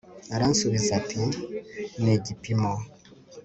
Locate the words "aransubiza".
0.35-0.91